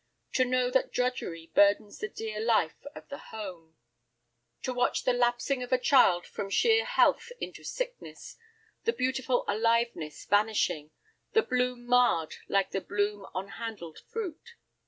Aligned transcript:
To 0.33 0.45
know 0.45 0.71
that 0.71 0.91
drudgery 0.91 1.51
burdens 1.53 1.99
the 1.99 2.07
dear 2.07 2.39
life 2.39 2.87
of 2.95 3.07
the 3.09 3.19
home. 3.19 3.75
To 4.63 4.73
watch 4.73 5.03
the 5.03 5.13
lapsing 5.13 5.61
of 5.61 5.71
a 5.71 5.77
child 5.77 6.25
from 6.25 6.49
sheer 6.49 6.85
health 6.85 7.31
into 7.39 7.63
sickness, 7.63 8.35
the 8.83 8.93
beautiful 8.93 9.45
aliveness 9.47 10.25
vanishing, 10.25 10.89
the 11.33 11.43
bloom 11.43 11.85
marred 11.85 12.33
like 12.47 12.71
the 12.71 12.81
bloom 12.81 13.27
on 13.35 13.47
handled 13.49 13.99
fruit. 13.99 14.55